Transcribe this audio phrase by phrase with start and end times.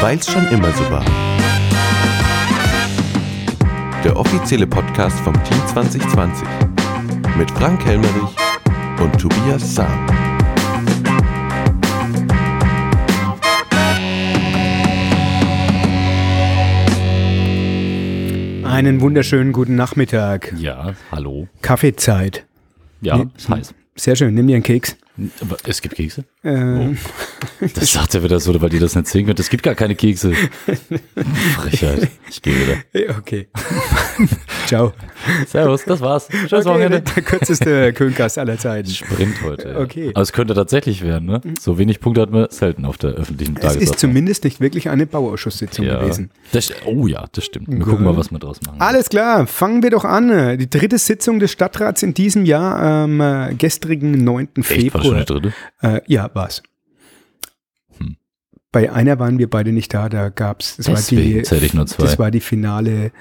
[0.00, 1.04] Weil's schon immer so war.
[4.04, 6.46] Der offizielle Podcast vom Team 2020
[7.38, 8.36] mit Frank Helmerich
[9.00, 10.06] und Tobias Sam.
[18.64, 20.52] Einen wunderschönen guten Nachmittag.
[20.58, 21.48] Ja, hallo.
[21.62, 22.44] Kaffeezeit.
[23.00, 23.74] Ja, ist heiß.
[23.94, 24.96] Sehr schön, nimm dir einen Keks.
[25.40, 26.24] Aber es gibt Kekse?
[26.42, 26.98] Ähm,
[27.74, 29.38] Das sagt er wieder so, weil die das nicht sehen können.
[29.38, 30.32] Es gibt gar keine Kekse.
[31.56, 32.08] Frechheit.
[32.30, 33.16] Ich gehe wieder.
[33.18, 33.46] Okay.
[34.66, 34.92] Ciao.
[35.46, 36.28] Servus, das war's.
[36.30, 37.00] Schönes Okay, Wochenende.
[37.02, 38.90] der kürzeste Kühlgast aller Zeiten.
[38.90, 39.68] Sprint heute.
[39.68, 39.78] Ja.
[39.78, 40.10] Okay.
[40.14, 41.40] Aber es könnte tatsächlich werden, ne?
[41.60, 43.92] So wenig Punkte hat man selten auf der öffentlichen Es Tagesordnung.
[43.92, 46.00] ist zumindest nicht wirklich eine Bauausschusssitzung ja.
[46.00, 46.30] gewesen.
[46.52, 47.68] Das, oh ja, das stimmt.
[47.68, 48.80] Wir gucken mal, was wir draus machen.
[48.80, 50.58] Alles klar, fangen wir doch an.
[50.58, 54.48] Die dritte Sitzung des Stadtrats in diesem Jahr am äh, gestrigen 9.
[54.68, 55.52] Echt, war schon die dritte?
[55.82, 56.62] Äh, ja, war's.
[57.98, 58.16] Hm.
[58.72, 61.74] Bei einer waren wir beide nicht da, da gab's, das war Deswegen die, zähle ich
[61.74, 62.04] nur zwei.
[62.04, 63.12] das war die finale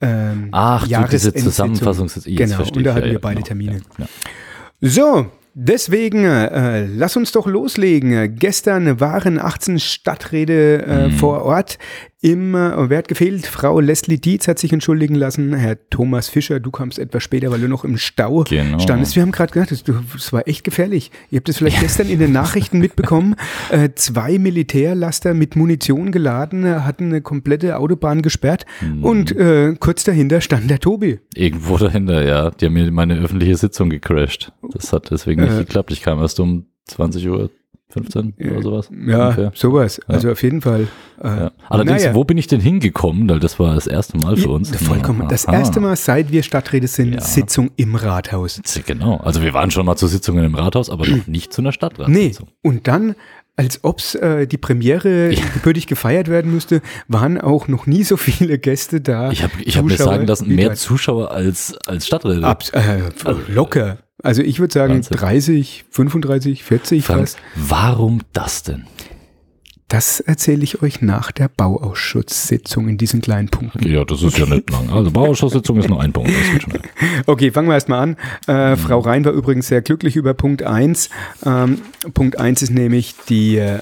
[0.00, 1.34] ähm, Ach, du, diese.
[1.34, 2.06] Zusammenfassung.
[2.08, 3.46] Jetzt Genau, verstehe und da hatten ja, wir beide genau.
[3.46, 3.80] Termine.
[3.98, 4.88] Ja, ja.
[4.90, 8.36] So, deswegen, äh, lass uns doch loslegen.
[8.36, 11.12] Gestern waren 18 Stadträte äh, Mhm.
[11.14, 11.78] vor Ort.
[12.20, 13.46] Im, äh, wer hat gefehlt?
[13.46, 15.54] Frau Leslie Dietz hat sich entschuldigen lassen.
[15.54, 18.80] Herr Thomas Fischer, du kamst etwas später, weil du noch im Stau Genau.
[18.80, 19.14] standest.
[19.14, 21.12] Wir haben gerade gedacht, das, das war echt gefährlich.
[21.30, 23.36] Ihr habt es vielleicht gestern in den Nachrichten mitbekommen.
[23.70, 28.64] Äh, zwei Militärlaster mit Munition geladen äh, hatten eine komplette Autobahn gesperrt.
[28.80, 29.04] Mhm.
[29.04, 31.18] Und äh, kurz dahinter stand der Tobi.
[31.34, 32.50] Irgendwo dahinter, ja.
[32.50, 34.52] Die haben mir meine öffentliche Sitzung gecrashed.
[34.72, 35.58] Das hat deswegen nicht Äh.
[35.58, 35.92] geklappt.
[35.92, 37.50] Ich kam erst um 20 Uhr
[37.90, 38.90] 15 oder sowas.
[39.06, 39.52] Ja, ungefähr.
[39.54, 40.00] sowas.
[40.06, 40.88] Also auf jeden Fall.
[41.22, 41.52] Äh, Ja.
[41.70, 42.14] Allerdings, naja.
[42.14, 43.28] wo bin ich denn hingekommen?
[43.30, 44.70] Weil das war das erste Mal für uns.
[44.70, 45.26] Ja, vollkommen.
[45.28, 47.20] Das erste Mal, seit wir Stadträte sind, Ja.
[47.22, 48.60] Sitzung im Rathaus.
[48.86, 49.16] Genau.
[49.18, 51.72] Also wir waren schon mal zu Sitzungen im Rathaus, aber noch nicht zu einer Nee,
[51.74, 52.48] Stadtratssitzung.
[52.62, 53.14] und dann,
[53.56, 58.58] als ob äh, die Premiere gebürtig gefeiert werden müsste, waren auch noch nie so viele
[58.58, 59.30] Gäste da.
[59.32, 62.44] Ich habe ich hab mir sagen lassen, mehr Zuschauer als, als Stadträte.
[62.46, 63.00] Abs äh,
[63.48, 63.98] locker.
[64.22, 65.16] Also ich würde sagen Wahnsinn.
[65.16, 67.38] 30, 35, 40 Frank, fast.
[67.54, 68.84] warum das denn?
[69.90, 73.88] Das erzähle ich euch nach der Bauausschusssitzung in diesen kleinen Punkten.
[73.88, 74.90] Ja, das ist ja nicht lang.
[74.90, 76.30] Also Bauausschusssitzung ist nur ein Punkt.
[77.26, 78.16] Okay, fangen wir erstmal an.
[78.46, 81.08] Äh, Frau Rhein war übrigens sehr glücklich über Punkt 1.
[81.46, 81.78] Ähm,
[82.12, 83.78] Punkt 1 ist nämlich die äh,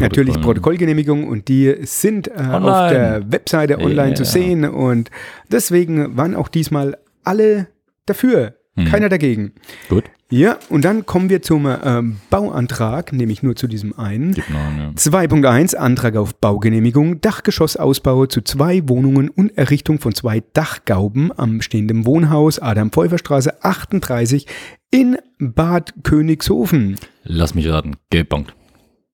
[0.00, 4.28] natürlich Protokollgenehmigung und die sind äh, auf der Webseite online zu Ja.
[4.28, 5.10] sehen und
[5.50, 7.68] deswegen waren auch diesmal alle
[8.06, 9.52] dafür, keiner dagegen.
[9.88, 10.04] Gut.
[10.28, 14.32] Ja, und dann kommen wir zum ähm, Bauantrag, nämlich nur zu diesem einen.
[14.34, 14.88] Gib noch einen, ja.
[14.90, 22.06] 2.1 Antrag auf Baugenehmigung, Dachgeschossausbau zu zwei Wohnungen und Errichtung von zwei Dachgauben am stehenden
[22.06, 24.46] Wohnhaus Adam-Pfeuffer-Straße 38
[24.90, 26.96] in Bad Königshofen.
[27.22, 27.94] Lass mich raten.
[28.10, 28.54] Gelbpunkt.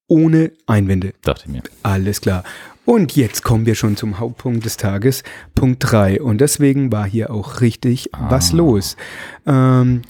[0.08, 1.12] Ohne Einwände.
[1.22, 1.62] Dachte ich mir.
[1.82, 2.42] Alles klar.
[2.84, 5.22] Und jetzt kommen wir schon zum Hauptpunkt des Tages,
[5.54, 6.20] Punkt 3.
[6.20, 8.96] Und deswegen war hier auch richtig was los.
[9.46, 10.02] Ähm,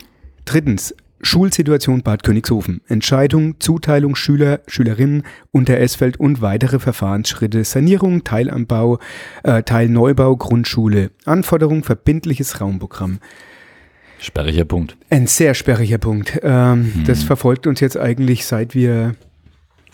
[0.47, 2.81] drittens, Schulsituation Bad Königshofen.
[2.89, 5.23] Entscheidung, Zuteilung Schüler, Schülerinnen
[5.53, 7.63] unter Esfeld und weitere Verfahrensschritte.
[7.63, 8.99] Sanierung, Teilanbau,
[9.45, 11.11] äh, Teilneubau, Grundschule.
[11.25, 13.19] Anforderung, verbindliches Raumprogramm.
[14.19, 14.97] Sperriger Punkt.
[15.11, 16.41] Ein sehr sperriger Punkt.
[16.43, 19.15] Ähm, Das verfolgt uns jetzt eigentlich seit wir,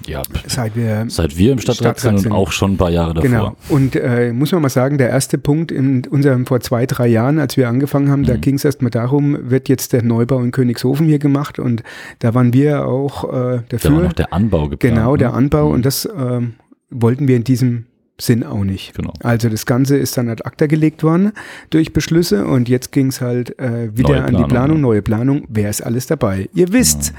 [0.07, 0.23] Ja.
[0.47, 3.29] seit wir Seit wir im Stadtrat, Stadtrat sind und auch schon ein paar Jahre davor.
[3.29, 3.57] Genau.
[3.69, 7.39] Und äh, muss man mal sagen, der erste Punkt in unserem vor zwei, drei Jahren,
[7.39, 8.41] als wir angefangen haben, da Mhm.
[8.41, 11.83] ging es erstmal darum, wird jetzt der Neubau in Königshofen hier gemacht und
[12.21, 13.91] da waren wir auch äh, Da war dafür.
[13.91, 14.81] noch der Anbau geplant.
[14.95, 15.35] genau, der ne?
[15.35, 15.75] Anbau Mhm.
[15.75, 16.55] und das ähm,
[16.91, 17.87] wollten wir in diesem
[18.21, 18.95] Sinn auch nicht.
[18.97, 19.13] Genau.
[19.23, 21.33] Also das Ganze ist dann ad acta gelegt worden
[21.71, 25.03] durch Beschlüsse und jetzt ging es halt äh, wieder Neue an die Planung, Planung, neue
[25.03, 25.45] Planung.
[25.49, 26.49] Wer ist alles dabei?
[26.53, 27.13] Ihr wisst,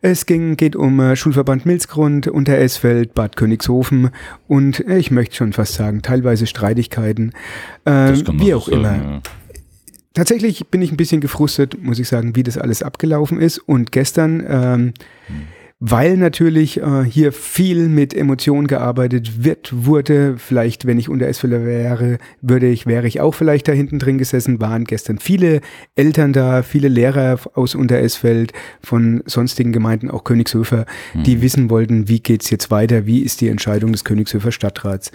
[0.00, 4.10] es ging, geht um äh, Schulverband Milzgrund, Unteresfeld, Bad Königshofen
[4.46, 7.32] und äh, ich möchte schon fast sagen, teilweise Streitigkeiten.
[7.84, 8.94] Man wie auch sagen, immer.
[8.94, 9.20] ja.
[10.18, 13.58] Tatsächlich bin ich ein bisschen gefrustet, muss ich sagen, wie das alles abgelaufen ist.
[13.58, 14.92] Und gestern, ähm,
[15.80, 21.64] weil natürlich äh, hier viel mit Emotionen gearbeitet wird, wurde, vielleicht, wenn ich unter Esfelder
[21.64, 25.60] wäre, würde ich, wäre ich auch vielleicht da hinten drin gesessen, waren gestern viele
[25.94, 28.52] Eltern da, viele Lehrer aus Unteresfeld,
[28.82, 33.48] von sonstigen Gemeinden, auch Königshöfer, die wissen wollten, wie geht's jetzt weiter, wie ist die
[33.48, 35.12] Entscheidung des Königshöfer Stadtrats.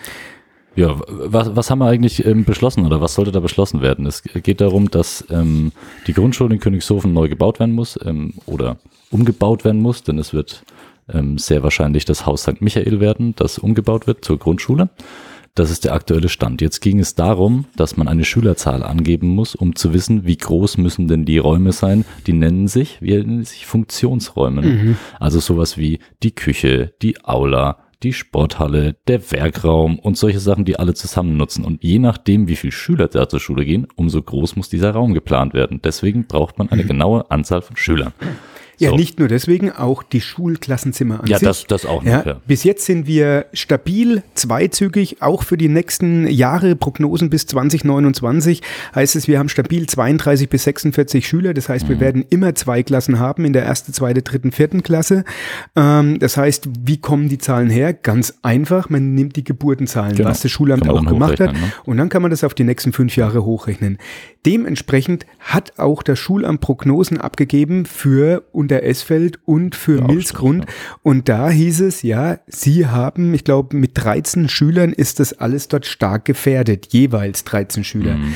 [0.76, 4.08] Ja, was, was haben wir eigentlich ähm, beschlossen oder was sollte da beschlossen werden?
[4.08, 5.72] Es geht darum, dass ähm,
[6.08, 8.78] die Grundschule in Königshofen neu gebaut werden muss ähm, oder
[9.12, 10.64] umgebaut werden muss, denn es wird
[11.12, 12.62] ähm, sehr wahrscheinlich das Haus St.
[12.62, 14.90] Michael werden, das umgebaut wird zur Grundschule.
[15.56, 16.62] Das ist der aktuelle Stand.
[16.62, 20.78] Jetzt ging es darum, dass man eine Schülerzahl angeben muss, um zu wissen, wie groß
[20.78, 22.06] müssen denn die Räume sein.
[22.26, 24.96] Die nennen sich, wie nennen sich Funktionsräume.
[25.20, 30.78] Also sowas wie die Küche, die Aula, die Sporthalle, der Werkraum und solche Sachen, die
[30.78, 31.64] alle zusammen nutzen.
[31.64, 35.14] Und je nachdem, wie viele Schüler da zur Schule gehen, umso groß muss dieser Raum
[35.14, 35.82] geplant werden.
[35.84, 38.14] Deswegen braucht man eine genaue Anzahl von Schülern.
[38.80, 38.96] Ja, So.
[38.96, 41.48] nicht nur deswegen, auch die Schulklassenzimmer an Ja, sich.
[41.48, 42.12] das, das auch noch.
[42.12, 42.42] Ja, Ja.
[42.48, 48.62] Bis jetzt sind wir stabil, zweizügig, auch für die nächsten Jahre, Prognosen bis 2029
[48.96, 51.54] heißt es, wir haben stabil 32 bis 46 Schüler.
[51.54, 55.24] Das heißt, wir werden immer zwei Klassen haben in der ersten, zweiten, dritten, vierten Klasse.
[55.76, 57.94] Ähm, das heißt, wie kommen die Zahlen her?
[57.94, 60.30] Ganz einfach, man nimmt die Geburtenzahlen, Genau.
[60.30, 61.54] was das Schulamt auch gemacht hat.
[61.54, 61.60] ne?
[61.86, 63.98] Und dann kann man das auf die nächsten fünf Jahre hochrechnen.
[64.46, 70.66] Dementsprechend hat auch das Schulamt Prognosen abgegeben für Unteresfeld und für Ja, Milsgrund.
[71.02, 75.68] Und da hieß es, ja, sie haben, ich glaube, mit 13 Schülern ist das alles
[75.68, 78.16] dort stark gefährdet, jeweils 13 Schüler.
[78.16, 78.36] Mhm.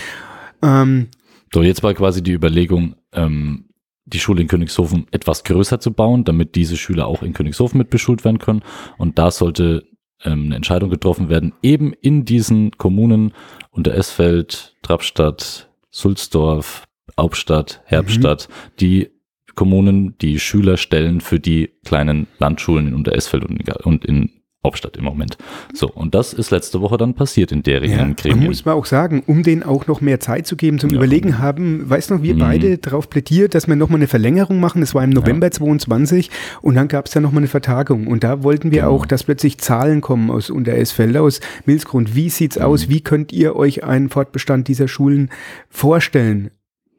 [0.61, 1.07] Ähm,
[1.53, 3.65] So, jetzt war quasi die Überlegung, ähm,
[4.05, 7.89] die Schule in Königshofen etwas größer zu bauen, damit diese Schüler auch in Königshofen mit
[7.89, 8.63] beschult werden können.
[8.97, 9.83] Und da sollte
[10.23, 13.33] ähm, eine Entscheidung getroffen werden, eben in diesen Kommunen
[13.69, 16.85] Unteresfeld, Trappstadt, Sulzdorf,
[17.19, 18.47] Hauptstadt, Herbstadt,
[18.79, 19.09] die
[19.57, 23.43] Kommunen, die Schüler stellen für die kleinen Landschulen in Unteresfeld
[23.83, 24.29] und in,
[24.65, 25.37] Hauptstadt im Moment.
[25.73, 28.47] So, und das ist letzte Woche dann passiert in deren ja, man Gremien.
[28.47, 30.97] muss man auch sagen, um denen auch noch mehr Zeit zu geben zum Ja.
[30.97, 32.39] Überlegen haben, weiß noch, wir Mhm.
[32.39, 34.81] beide darauf plädiert, dass wir nochmal eine Verlängerung machen.
[34.81, 36.29] Das war im November 22
[36.61, 38.07] und dann gab es ja nochmal eine Vertagung.
[38.07, 38.91] Und da wollten wir Genau.
[38.93, 42.13] auch, dass plötzlich Zahlen kommen aus Unteresfeld, aus Milsgrund.
[42.15, 42.65] Wie sieht's Mhm.
[42.65, 42.89] aus?
[42.89, 45.29] Wie könnt ihr euch einen Fortbestand dieser Schulen
[45.69, 46.51] vorstellen?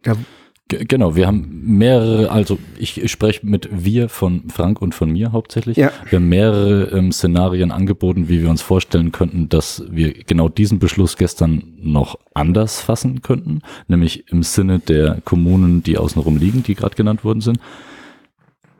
[0.04, 0.14] Da
[0.68, 5.78] Genau, wir haben mehrere, also ich, spreche mit wir von Frank und von mir hauptsächlich.
[5.78, 5.92] Ja.
[6.10, 10.78] Wir haben mehrere ähm, Szenarien angeboten, wie wir uns vorstellen könnten, dass wir genau diesen
[10.78, 16.74] Beschluss gestern noch anders fassen könnten, nämlich im Sinne der Kommunen, die außenrum liegen, die
[16.74, 17.58] gerade genannt worden sind.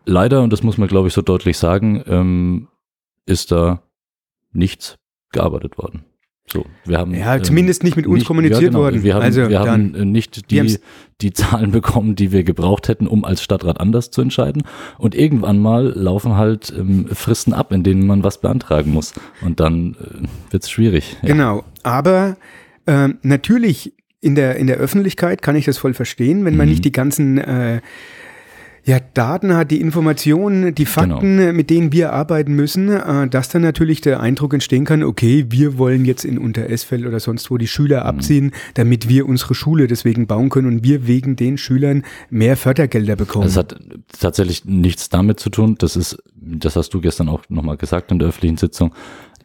[0.05, 2.69] Leider, und das muss man glaube ich so deutlich sagen, ähm,
[3.25, 3.83] ist da
[4.53, 4.99] nichts
[5.33, 6.05] gearbeitet worden.
[6.51, 8.79] So, wir haben Ja, ähm, zumindest nicht mit uns nicht- kommuniziert ja, genau.
[8.81, 9.03] worden.
[9.03, 10.79] Wir haben, also wir haben äh, nicht die,
[11.21, 14.63] die Zahlen bekommen, die wir gebraucht hätten, um als Stadtrat anders zu entscheiden.
[14.99, 19.13] Und irgendwann mal laufen halt ähm, Fristen ab, in denen man was beantragen muss.
[19.43, 21.17] Und dann äh, wird es schwierig.
[21.23, 21.29] Ja.
[21.29, 21.65] Genau.
[21.83, 22.37] Aber
[22.87, 26.73] ähm, natürlich in der, in der Öffentlichkeit kann ich das voll verstehen, wenn man Mhm.
[26.73, 27.81] nicht die ganzen äh,
[28.85, 31.53] ja, Daten hat, die Informationen, die Fakten, Genau.
[31.53, 35.79] mit denen wir arbeiten müssen, äh, dass dann natürlich der Eindruck entstehen kann, okay, wir
[35.79, 38.07] wollen jetzt in Unteresfeld oder sonst wo die Schüler Mhm.
[38.07, 43.17] abziehen, damit wir unsere Schule deswegen bauen können und wir wegen den Schülern mehr Fördergelder
[43.17, 43.47] bekommen.
[43.47, 43.79] Es hat
[44.19, 45.77] tatsächlich nichts damit zu tun.
[45.79, 48.95] Das ist, das hast du gestern auch nochmal gesagt in der öffentlichen Sitzung,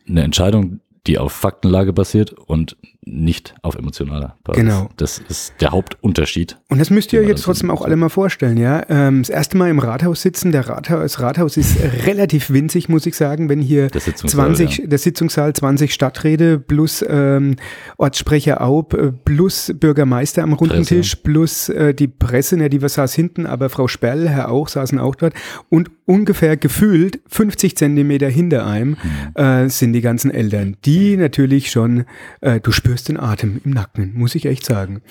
[0.07, 4.63] eine Entscheidung, die auf Faktenlage basiert und nicht auf emotionaler Basis.
[4.63, 4.89] Genau.
[4.97, 6.57] Das ist der Hauptunterschied.
[6.69, 8.83] Und das müsst ihr man jetzt trotzdem auch alle mal vorstellen, ja.
[8.89, 13.05] Ähm, das erste Mal im Rathaus sitzen, der Rathaus, das Rathaus ist relativ winzig, muss
[13.05, 14.87] ich sagen, wenn hier Der Sitzungssaal, 20, ja.
[14.87, 17.55] der Sitzungssaal, 20 Stadträte plus ähm,
[17.97, 20.95] Ortssprecher Aub, äh, plus Bürgermeister am runden Presse.
[20.95, 24.67] Tisch, plus äh, die Presse, ne, die was saß hinten, aber Frau Sperl, Herr auch,
[24.67, 25.33] saßen auch dort
[25.69, 29.41] und ungefähr gefühlt 50 Zentimeter hinter einem Mhm.
[29.41, 32.05] äh, sind die ganzen Eltern, die natürlich schon,
[32.41, 35.01] äh, du spürst den Atem im Nacken, muss ich echt sagen.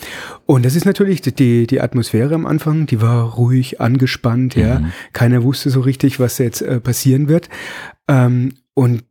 [0.47, 4.79] Und das ist natürlich die, die Atmosphäre am Anfang, die war ruhig, angespannt, ja.
[4.79, 4.93] Mhm.
[5.13, 7.49] Keiner wusste so richtig, was jetzt äh, passieren wird.
[8.07, 9.03] Ähm, und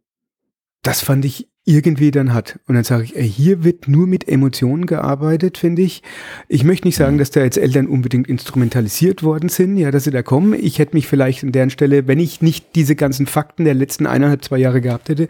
[0.83, 2.59] das fand ich irgendwie dann hat.
[2.67, 6.01] Und dann sage ich, ey, hier wird nur mit Emotionen gearbeitet, finde ich.
[6.47, 10.11] Ich möchte nicht sagen, dass da jetzt Eltern unbedingt instrumentalisiert worden sind, ja, dass sie
[10.11, 10.53] da kommen.
[10.59, 14.07] Ich hätte mich vielleicht an deren Stelle, wenn ich nicht diese ganzen Fakten der letzten
[14.07, 15.27] eineinhalb, zwei Jahre gehabt hätte,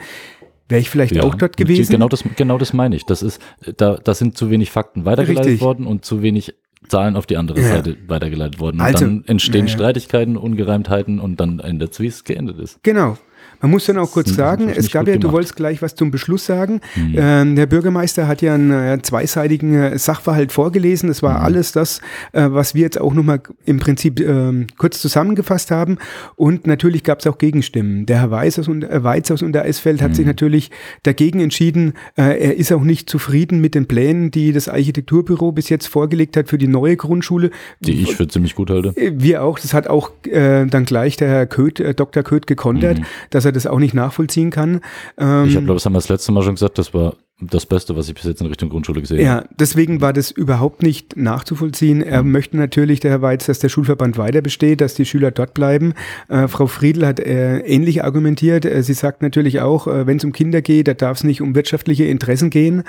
[0.70, 1.92] wäre ich vielleicht auch dort gewesen.
[1.92, 3.06] Genau das, genau das meine ich.
[3.06, 3.42] Das ist,
[3.78, 5.62] da, da sind zu wenig Fakten weitergeleitet Richtig.
[5.62, 6.54] worden und zu wenig
[6.88, 7.68] Zahlen auf die andere Ja.
[7.70, 8.78] Seite weitergeleitet worden.
[8.80, 9.78] Und Also, dann entstehen ja, ja.
[9.78, 12.82] Streitigkeiten, Ungereimtheiten und dann ändert wie es geendet ist.
[12.84, 13.18] Genau.
[13.62, 15.34] Man muss dann auch kurz ist sagen, es gab ja, du gemacht.
[15.36, 16.82] wolltest gleich was zum Beschluss sagen.
[16.96, 17.16] Mhm.
[17.18, 21.10] Ähm, der Bürgermeister hat ja einen äh, zweiseitigen äh, Sachverhalt vorgelesen.
[21.10, 21.28] Das Mhm.
[21.28, 22.00] war alles das,
[22.34, 25.98] äh, was wir jetzt auch nochmal im Prinzip ähm, kurz zusammengefasst haben.
[26.36, 28.06] Und natürlich gab es auch Gegenstimmen.
[28.06, 30.16] Der Herr Weiß aus, Unter- äh, Weiz aus Untereisfeld hat Mhm.
[30.16, 30.72] sich natürlich
[31.04, 31.94] dagegen entschieden.
[32.18, 36.36] Äh, er ist auch nicht zufrieden mit den Plänen, die das Architekturbüro bis jetzt vorgelegt
[36.38, 37.52] hat für die neue Grundschule.
[37.80, 38.90] Die ich für ziemlich gut halte.
[38.96, 42.24] Äh, Wir auch, das hat auch äh, dann gleich der Herr Köth, äh, Dr.
[42.24, 43.06] Köth gekontert, Mhm.
[43.30, 44.82] dass er das auch nicht nachvollziehen kann.
[45.18, 47.66] Ähm, Ich habe, glaube das haben wir das letzte Mal schon gesagt, das war das
[47.66, 49.42] Beste, was ich bis jetzt in Richtung Grundschule gesehen habe.
[49.42, 52.04] ja, deswegen war das überhaupt nicht nachzuvollziehen.
[52.04, 55.56] Er möchte natürlich, der Herr Weiz, dass der Schulverband weiter besteht, dass die Schüler dort
[55.56, 55.94] bleiben.
[56.30, 58.66] Äh, Frau Friedl hat äh, ähnlich argumentiert.
[58.66, 61.42] Äh, sie sagt natürlich auch, äh, wenn es um Kinder geht, da darf es nicht
[61.42, 62.84] um wirtschaftliche Interessen gehen.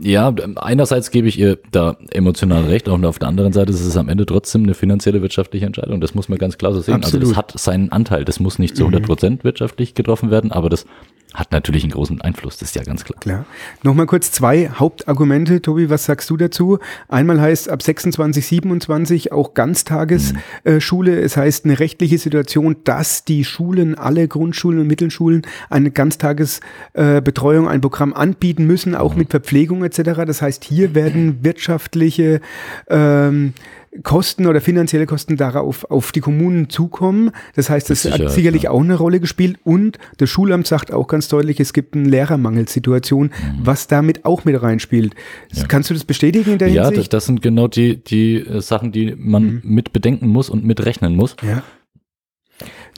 [0.00, 3.96] Ja, einerseits gebe ich ihr da emotional recht, und auf der anderen Seite ist es
[3.96, 6.00] am Ende trotzdem eine finanzielle wirtschaftliche Entscheidung.
[6.00, 6.94] Das muss man ganz klar so sehen.
[6.94, 7.22] Absolut.
[7.22, 8.24] Also das hat seinen Anteil.
[8.24, 10.86] Das muss nicht zu 100 Prozent wirtschaftlich getroffen werden, aber das
[11.34, 12.58] hat natürlich einen großen Einfluss.
[12.58, 13.18] Das ist ja ganz klar.
[13.20, 13.44] Klar.
[13.82, 15.60] Nochmal kurz zwei Hauptargumente.
[15.60, 16.78] Tobi, was sagst du dazu?
[17.08, 21.20] Einmal heißt ab 26, 27 auch Ganztagesschule.
[21.20, 27.80] Es heißt eine rechtliche Situation, dass die Schulen, alle Grundschulen und Mittelschulen eine Ganztagesbetreuung, ein
[27.80, 30.22] Programm anbieten müssen, auch mit Verpflegung etc.
[30.26, 32.40] Das heißt, hier werden wirtschaftliche
[32.88, 33.54] ähm,
[34.02, 37.30] Kosten oder finanzielle Kosten darauf auf die Kommunen zukommen.
[37.54, 38.70] Das heißt, das hat sicherlich ja.
[38.70, 39.58] auch eine Rolle gespielt.
[39.62, 43.30] Und das Schulamt sagt auch ganz deutlich, es gibt eine Lehrermangelsituation,
[43.62, 45.14] was damit auch mit reinspielt.
[45.14, 45.58] Mhm.
[45.58, 45.66] Ja.
[45.66, 47.12] Kannst du das bestätigen in der Ja, das, Hinsicht?
[47.12, 51.14] das sind genau die, die äh, Sachen, die man mit bedenken muss und mit rechnen
[51.14, 51.36] muss.
[51.42, 51.62] Ja.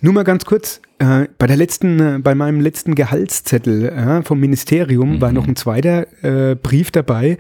[0.02, 4.38] Nur mal ganz kurz, äh, bei der letzten, äh, bei meinem letzten Gehaltszettel äh, vom
[4.40, 7.38] Ministerium war noch ein zweiter äh, Brief dabei,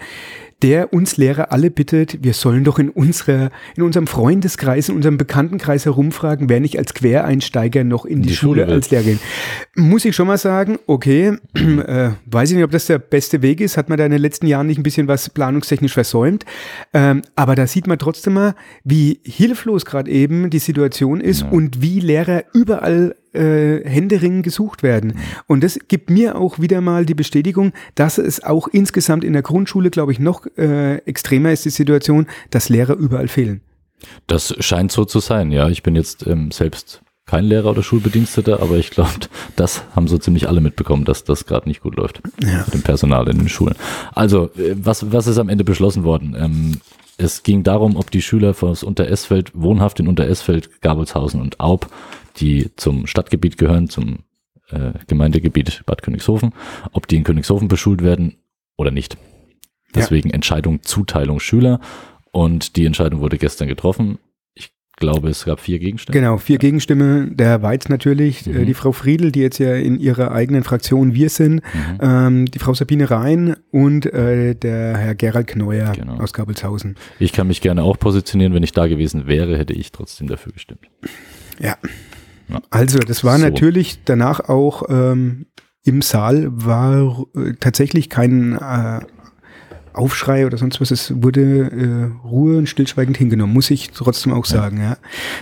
[0.62, 5.18] der uns Lehrer alle bittet, wir sollen doch in unserer, in unserem Freundeskreis, in unserem
[5.18, 9.20] Bekanntenkreis herumfragen, wer nicht als Quereinsteiger noch in die, Die Schule, Schule als Lehrer gehen.
[9.74, 13.60] Muss ich schon mal sagen, okay, äh, weiß ich nicht, ob das der beste Weg
[13.60, 16.46] ist, hat man da in den letzten Jahren nicht ein bisschen was planungstechnisch versäumt,
[16.94, 21.82] ähm, aber da sieht man trotzdem mal, wie hilflos gerade eben die Situation ist und
[21.82, 25.18] wie Lehrer überall äh, händeringend gesucht werden.
[25.46, 29.42] Und das gibt mir auch wieder mal die Bestätigung, dass es auch insgesamt in der
[29.42, 33.60] Grundschule, glaube ich, noch äh, extremer ist die Situation, dass Lehrer überall fehlen.
[34.26, 35.68] Das scheint so zu sein, ja.
[35.68, 39.10] Ich bin jetzt ähm, selbst kein Lehrer oder Schulbediensteter, aber ich glaube,
[39.56, 43.28] das haben so ziemlich alle mitbekommen, dass das gerade nicht gut läuft mit dem Personal
[43.28, 43.74] in den Schulen.
[44.14, 46.36] Also, äh, was, was ist am Ende beschlossen worden?
[46.38, 46.80] Ähm,
[47.18, 51.88] es ging darum, ob die Schüler aus Unteresfeld, wohnhaft in Unteresfeld, Gabelshausen und Aub,
[52.38, 54.20] die zum Stadtgebiet gehören, zum
[54.70, 56.52] äh, Gemeindegebiet Bad Königshofen,
[56.92, 58.36] ob die in Königshofen beschult werden
[58.76, 59.16] oder nicht.
[59.94, 61.80] Deswegen Entscheidung Zuteilung Schüler
[62.32, 64.18] und die Entscheidung wurde gestern getroffen.
[64.54, 66.12] Ich glaube, es gab vier Gegenstimmen.
[66.20, 69.98] Genau, vier Gegenstimmen, der Herr Weiz natürlich, äh, die Frau Friedel, die jetzt ja in
[69.98, 71.62] ihrer eigenen Fraktion wir sind,
[72.00, 76.16] ähm, die Frau Sabine Rhein und äh, der Herr Gerald Kneuer Genau.
[76.18, 76.96] aus Gabelshausen.
[77.18, 78.52] Ich kann mich gerne auch positionieren.
[78.52, 80.88] Wenn ich da gewesen wäre, hätte ich trotzdem dafür gestimmt.
[81.60, 81.76] Ja.
[82.48, 82.60] Ja.
[82.70, 83.44] Also, das war So.
[83.44, 85.46] natürlich danach auch ähm,
[85.84, 89.00] im Saal war äh, tatsächlich kein äh,
[89.96, 90.90] Aufschrei oder sonst was.
[90.90, 91.40] Es wurde
[92.22, 94.80] äh, Ruhe und stillschweigend hingenommen, muss ich trotzdem auch sagen.
[94.80, 94.98] Ja.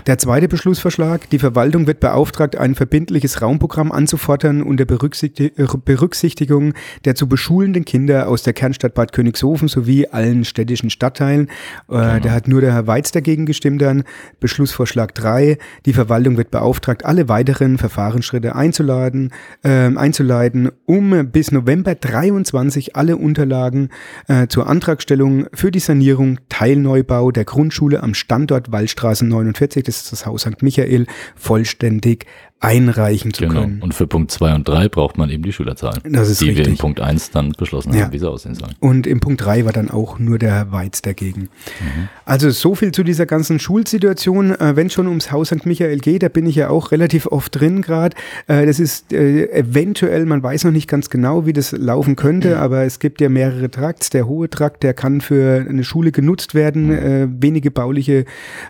[0.06, 7.14] Der zweite Beschlussvorschlag, die Verwaltung wird beauftragt, ein verbindliches Raumprogramm anzufordern unter äh, Berücksichtigung der
[7.14, 11.49] zu beschulenden Kinder aus der Kernstadt Bad Königshofen sowie allen städtischen Stadtteilen.
[11.88, 14.04] Äh, Da hat nur der Herr Weiz dagegen gestimmt dann.
[14.40, 19.32] Beschlussvorschlag 3, die Verwaltung wird beauftragt, alle weiteren Verfahrensschritte einzuladen,
[19.64, 23.88] ähm, einzuleiten, um bis November 23 alle Unterlagen
[24.28, 30.13] äh, zur Antragstellung für die Sanierung, Teilneubau der Grundschule am Standort Wallstraße 49, das ist
[30.13, 30.63] das Haus St.
[30.63, 32.27] Michael, vollständig
[32.61, 33.61] einreichen zu Genau.
[33.61, 33.82] können.
[33.82, 36.00] Und für Punkt 2 und 3 braucht man eben die Schülerzahlen.
[36.04, 36.20] Die wir
[36.50, 36.78] in richtig.
[36.78, 38.04] Punkt 1 dann beschlossen Ja.
[38.04, 38.73] haben, wie sie aussehen sollen.
[38.80, 41.42] Und im Punkt 3 war dann auch nur der Herr Weiz dagegen.
[41.42, 42.08] Mhm.
[42.25, 44.52] Also so viel zu dieser ganzen Schulsituation.
[44.52, 45.66] Äh, wenn schon ums Haus St.
[45.66, 48.16] Michael geht, da bin ich ja auch relativ oft drin gerade.
[48.46, 52.16] Äh, das ist äh, eventuell, man weiß noch nicht ganz genau, wie das laufen Mhm.
[52.16, 54.08] könnte, aber es gibt ja mehrere Trakts.
[54.08, 56.92] Der hohe Trakt, der kann für eine Schule genutzt werden, Mhm.
[56.92, 58.25] äh, wenige bauliche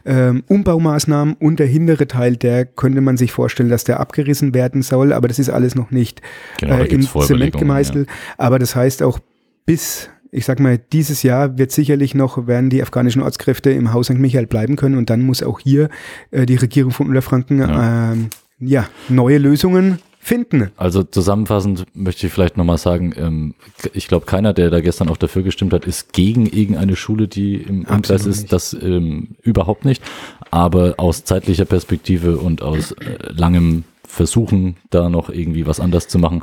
[0.05, 4.83] ähm, Umbaumaßnahmen und der hintere Teil, der könnte man sich vorstellen, dass der abgerissen werden
[4.83, 6.23] soll, aber das ist alles noch nicht
[6.61, 8.09] Genau, äh, im Zement gemeißelt.
[8.39, 9.19] Aber das heißt auch
[9.67, 14.07] bis, ich sag mal, dieses Jahr wird sicherlich noch, werden die afghanischen Ortskräfte im Haus
[14.07, 14.15] St.
[14.19, 15.89] Michael bleiben können und dann muss auch hier
[16.31, 18.13] äh, die Regierung von Unterfranken Ja.
[18.13, 20.71] ähm, ja, neue Lösungen finden.
[20.77, 23.55] Also zusammenfassend möchte ich vielleicht nochmal sagen, ähm,
[23.93, 27.57] ich glaube, keiner, der da gestern auch dafür gestimmt hat, ist gegen irgendeine Schule, die
[27.57, 28.43] im Umkreis ist.
[28.43, 28.53] nicht.
[28.53, 30.03] Das ähm, überhaupt nicht.
[30.55, 36.19] Aber aus zeitlicher Perspektive und aus äh, langem Versuchen, da noch irgendwie was anders zu
[36.21, 36.43] machen,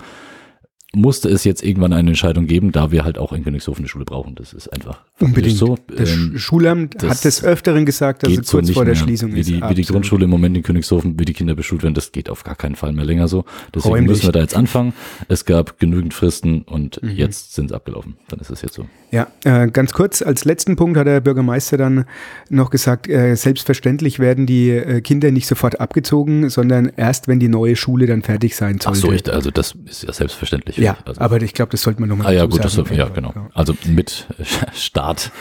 [0.94, 4.04] musste es jetzt irgendwann eine Entscheidung geben, da wir halt auch in Königshofen eine Schule
[4.04, 4.36] brauchen.
[4.36, 5.56] Das ist einfach Unbedingt.
[5.56, 5.78] so.
[5.88, 8.84] das Ähm, Sch- Schulamt das hat des Öfteren gesagt, dass es so kurz nicht vor
[8.84, 9.02] der mehr.
[9.02, 9.48] Schließung wie ist.
[9.48, 9.88] die, wie die Absolut.
[9.88, 12.76] Grundschule im Moment in Königshofen, wie die Kinder beschult werden, das geht auf gar keinen
[12.76, 13.46] Fall mehr länger so.
[13.74, 14.10] Deswegen Räumlich.
[14.10, 14.92] müssen wir da jetzt anfangen.
[15.30, 17.12] Es gab genügend Fristen und Mhm.
[17.12, 18.18] jetzt sind es abgelaufen.
[18.28, 18.86] Dann ist es jetzt so.
[19.12, 22.06] Ja, äh, ganz kurz, als letzten Punkt hat der Bürgermeister dann
[22.50, 27.50] noch gesagt, äh, selbstverständlich werden die äh, Kinder nicht sofort abgezogen, sondern erst, wenn die
[27.50, 29.00] neue Schule dann fertig sein Ach sollte.
[29.02, 30.78] so, ich, also das ist ja selbstverständlich.
[30.78, 33.34] Ja, Also- aber ich glaube, das sollte man nochmal Ah ja, gut, das, ja, genau.
[33.54, 34.28] Also mit
[34.74, 35.32] Start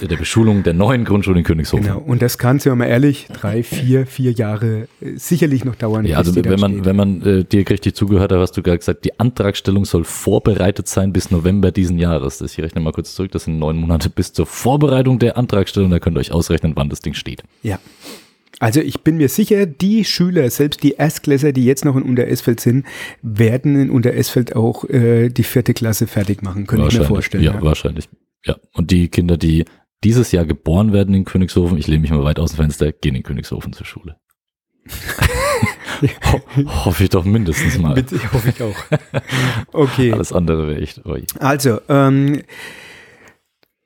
[0.00, 1.84] der Beschulung der neuen Grundschule in Königshofen.
[1.86, 1.98] Genau.
[1.98, 6.06] Und das kann, sind wir mal ehrlich, drei, vier, vier Jahre äh, sicherlich noch dauern.
[6.06, 6.84] Ja, also wenn man, steht.
[6.86, 10.88] wenn man äh, dir richtig zugehört hat, hast du gerade gesagt, die Antragstellung soll vorbereitet
[10.88, 12.38] sein bis November diesen Jahres.
[12.38, 15.90] Das, ich rechne mal kurz zurück, das sind neun Monate bis zur Vorbereitung der Antragstellung.
[15.90, 17.42] Da könnt ihr euch ausrechnen, wann das Ding steht.
[17.62, 17.78] Ja.
[18.60, 22.58] Also ich bin mir sicher, die Schüler, selbst die Erstklässer, die jetzt noch in Unteresfeld
[22.60, 22.86] sind,
[23.22, 27.44] werden in Unteresfeld auch äh, die vierte Klasse fertig machen, könnte ich mir vorstellen.
[27.44, 28.08] Ja, wahrscheinlich.
[28.44, 28.56] Ja.
[28.72, 29.64] Und die Kinder, die
[30.02, 33.14] dieses Jahr geboren werden in Königshofen, ich lehne mich mal weit aus dem Fenster, gehen
[33.14, 34.16] in Königshofen zur Schule.
[36.32, 36.40] Ho
[36.84, 37.94] hoffe ich doch mindestens mal.
[37.94, 38.76] Bitte, hoffe ich auch.
[39.72, 40.12] Okay.
[40.12, 41.04] Alles andere wäre echt.
[41.04, 41.24] Oi.
[41.38, 42.42] Also, ähm,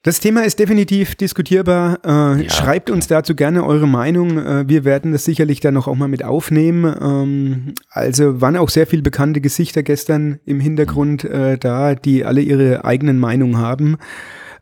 [0.02, 1.98] das Thema ist definitiv diskutierbar.
[2.04, 2.50] Äh, Ja.
[2.50, 4.38] Schreibt uns dazu gerne eure Meinung.
[4.38, 6.94] Äh, wir werden das sicherlich dann noch auch mal mit aufnehmen.
[7.00, 12.40] Ähm, also waren auch sehr viele bekannte Gesichter gestern im Hintergrund äh, da, die alle
[12.40, 13.96] ihre eigenen Meinungen haben.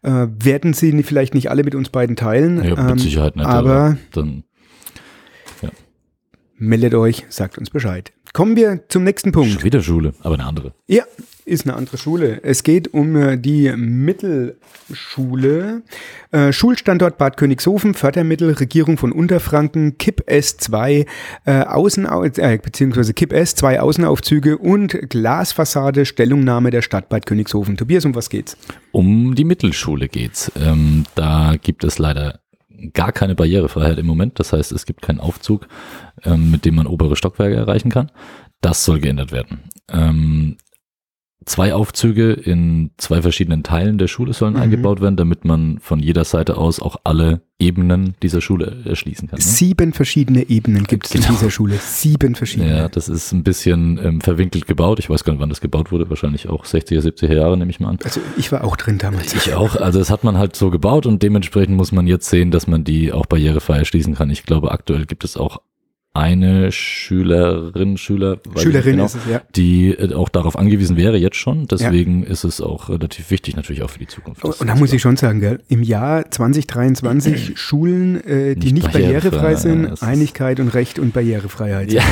[0.02, 2.62] Äh, werden sie vielleicht nicht alle mit uns beiden teilen.
[2.62, 3.46] Ja, mit ähm, Sicherheit nicht.
[3.46, 4.44] aber dann
[6.60, 8.12] meldet euch, sagt uns Bescheid.
[8.32, 9.50] Kommen wir zum nächsten Punkt.
[9.50, 10.72] schon wieder Schule, aber eine andere.
[10.86, 11.04] Ja,
[11.44, 12.40] ist eine andere Schule.
[12.44, 14.52] Es geht um äh, die Mittelschule.
[16.30, 21.06] Äh, Schulstandort Bad Königshofen, Fördermittel, Regierung von Unterfranken, KIP S2,
[21.44, 22.06] äh, Außen,
[22.36, 27.76] äh, beziehungsweise KIP S, zwei Außenaufzüge und Glasfassade, Stellungnahme der Stadt Bad Königshofen.
[27.76, 28.56] Tobias, um was geht's?
[28.92, 30.52] Um die Mittelschule geht's.
[30.56, 32.39] Ähm, da gibt es leider
[32.92, 34.38] gar keine Barrierefreiheit im Moment.
[34.38, 35.68] Das heißt, es gibt keinen Aufzug,
[36.24, 38.10] ähm, mit dem man obere Stockwerke erreichen kann.
[38.60, 39.64] Das soll geändert werden.
[39.88, 40.56] Ähm,
[41.46, 44.60] zwei Aufzüge in zwei verschiedenen Teilen der Schule sollen Mhm.
[44.60, 49.38] eingebaut werden, damit man von jeder Seite aus auch alle Ebenen dieser Schule erschließen kann.
[49.38, 49.44] Ne?
[49.44, 51.32] Sieben verschiedene Ebenen gibt es in Genau.
[51.34, 51.74] dieser Schule.
[51.80, 52.70] Sieben verschiedene.
[52.76, 54.98] Ja, das ist ein bisschen ähm, verwinkelt gebaut.
[54.98, 56.08] Ich weiß gar nicht, wann das gebaut wurde.
[56.08, 57.98] Wahrscheinlich auch 60er, 70er Jahre, nehme ich mal an.
[58.04, 59.34] Also ich war auch drin damals.
[59.34, 59.76] Ich auch.
[59.76, 62.84] Also das hat man halt so gebaut und dementsprechend muss man jetzt sehen, dass man
[62.84, 64.30] die auch barrierefrei erschließen kann.
[64.30, 65.60] Ich glaube, aktuell gibt es auch
[66.12, 69.42] eine Schülerin, Schüler, Schülerin genau, ist es, ja.
[69.54, 71.68] die äh, auch darauf angewiesen wäre jetzt schon.
[71.68, 74.44] Deswegen ist es auch relativ wichtig natürlich auch für die Zukunft.
[74.44, 78.92] Und da muss ich schon sagen, gell, im Jahr 2023 Schulen, äh, die Nicht nicht,
[78.92, 81.92] barrierefrei barrierefrei, sind, ja, Einigkeit und Recht und Barrierefreiheit.
[81.92, 82.02] Ja,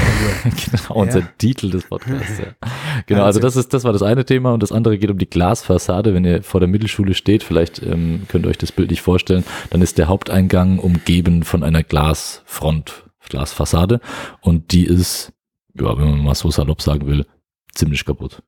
[0.44, 1.28] Also, genau, unser Ja.
[1.38, 2.38] Titel des Podcasts.
[2.38, 2.70] Ja.
[3.06, 5.28] Genau, also das ist, das war das eine Thema und das andere geht um die
[5.28, 6.14] Glasfassade.
[6.14, 9.44] Wenn ihr vor der Mittelschule steht, vielleicht ähm, könnt ihr euch das Bild nicht vorstellen,
[9.70, 14.00] dann ist der Haupteingang umgeben von einer Glasfront, Glasfassade.
[14.40, 15.32] Und die ist,
[15.74, 17.26] ja, wenn man mal so salopp sagen will,
[17.72, 18.42] ziemlich kaputt,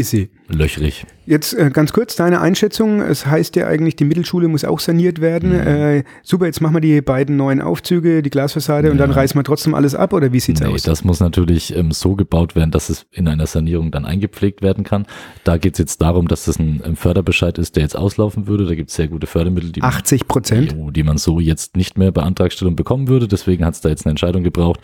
[0.00, 0.30] Ist sie.
[0.48, 1.06] löchrig.
[1.26, 3.00] Jetzt äh, ganz kurz deine Einschätzung.
[3.02, 5.50] Es heißt ja eigentlich, die Mittelschule muss auch saniert werden.
[5.52, 5.66] Mhm.
[5.66, 9.16] Äh, super, jetzt machen wir die beiden neuen Aufzüge, die Glasfassade und dann Ja.
[9.16, 10.82] reißen wir trotzdem alles ab oder wie sieht's Nee, aus?
[10.82, 14.82] das muss natürlich ähm, so gebaut werden, dass es in einer Sanierung dann eingepflegt werden
[14.82, 15.06] kann.
[15.44, 18.66] Da geht es jetzt darum, dass das ein, ein Förderbescheid ist, der jetzt auslaufen würde.
[18.66, 20.72] Da gibt es sehr gute Fördermittel, die man 80 Prozent.
[20.72, 23.28] Jo, die man so jetzt nicht mehr bei Antragstellung bekommen würde.
[23.28, 24.80] Deswegen hat es da jetzt eine Entscheidung gebraucht.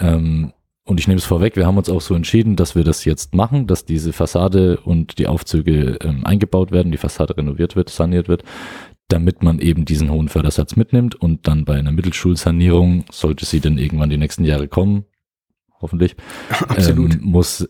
[0.00, 0.52] Ähm,
[0.86, 3.34] und ich nehme es vorweg, wir haben uns auch so entschieden, dass wir das jetzt
[3.34, 8.28] machen, dass diese Fassade und die Aufzüge ähm, eingebaut werden, die Fassade renoviert wird, saniert
[8.28, 8.44] wird,
[9.08, 11.16] damit man eben diesen hohen Fördersatz mitnimmt.
[11.16, 15.06] Und dann bei einer Mittelschulsanierung, sollte sie denn irgendwann die nächsten Jahre kommen,
[15.80, 16.14] hoffentlich,
[16.68, 17.14] Absolut.
[17.14, 17.68] ähm, muss,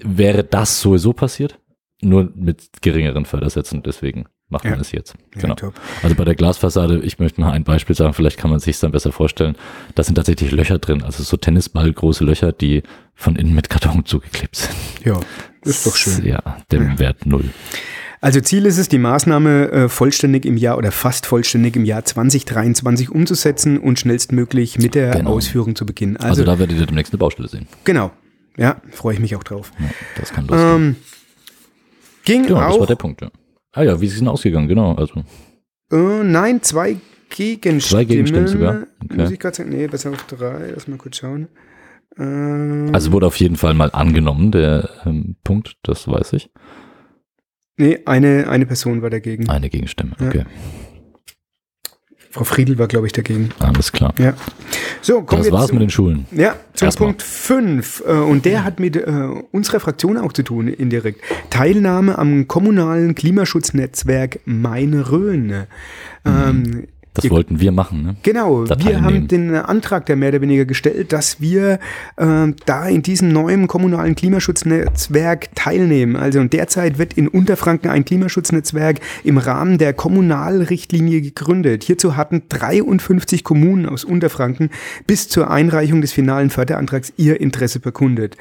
[0.00, 1.60] wäre das sowieso passiert,
[2.02, 4.80] nur mit geringeren Fördersätzen, deswegen macht man Ja.
[4.80, 5.14] es jetzt.
[5.34, 5.54] Ja, Genau.
[5.54, 5.74] top.
[6.02, 8.92] Also bei der Glasfassade, ich möchte mal ein Beispiel sagen, vielleicht kann man sich dann
[8.92, 9.56] besser vorstellen.
[9.94, 12.82] Da sind tatsächlich Löcher drin, also so Tennisball große Löcher, die
[13.14, 14.74] von innen mit Karton zugeklebt sind.
[15.04, 15.18] Ja,
[15.62, 16.24] ist doch schön.
[16.24, 16.98] Ja, der Ja.
[16.98, 17.44] Wert null.
[18.22, 22.04] Also Ziel ist es, die Maßnahme äh, vollständig im Jahr oder fast vollständig im Jahr
[22.04, 25.32] 2023 umzusetzen und schnellstmöglich mit der Genau.
[25.34, 26.16] Ausführung zu beginnen.
[26.16, 27.66] Also, Also, da werdet ihr demnächst eine Baustelle sehen.
[27.84, 28.10] genau.
[28.56, 29.70] Ja, freue ich mich auch drauf.
[29.78, 30.74] Ja, das kann losgehen.
[30.76, 30.96] Ähm,
[32.24, 32.80] ging ja, das auch.
[32.80, 33.20] war der Punkt.
[33.20, 33.28] Ja.
[33.76, 34.68] Ah ja, wie ist es denn ausgegangen?
[34.68, 35.22] Genau, also
[35.92, 36.96] Äh, nein, zwei
[37.28, 37.80] Gegenstimmen.
[37.80, 38.86] Zwei Gegenstimmen sogar?
[39.04, 39.16] Okay.
[39.20, 39.68] Muss ich gerade sagen?
[39.70, 40.70] Nee, besser auf drei.
[40.74, 41.48] Lass mal kurz schauen.
[42.18, 46.50] Ähm, Also wurde auf jeden Fall mal angenommen, der ähm, Punkt, das weiß ich.
[47.76, 49.48] nee, eine, eine Person war dagegen.
[49.50, 50.44] Eine Gegenstimme, Ja.
[52.36, 53.48] Frau Friedl war, glaube ich, dagegen.
[53.60, 54.12] Alles klar.
[54.18, 54.34] Ja.
[55.00, 56.26] So, kommen Das wir war's zu, mit den Schulen.
[56.32, 57.08] Ja, zum Erstmal.
[57.08, 58.00] Punkt 5.
[58.00, 61.22] Und der hat mit äh, unserer Fraktion auch zu tun, indirekt.
[61.48, 65.64] Teilnahme am kommunalen Klimaschutznetzwerk Main-Rhön.
[66.26, 68.16] Ähm, Das Ihr- wollten wir machen, ne?
[68.22, 71.78] Genau, da wir haben den Antrag der mehr oder weniger gestellt, dass wir
[72.16, 76.16] äh, da in diesem neuen kommunalen Klimaschutznetzwerk teilnehmen.
[76.16, 81.84] Also und derzeit wird in Unterfranken ein Klimaschutznetzwerk im Rahmen der Kommunalrichtlinie gegründet.
[81.84, 84.70] Hierzu hatten 53 Kommunen aus Unterfranken
[85.06, 88.36] bis zur Einreichung des finalen Förderantrags ihr Interesse bekundet.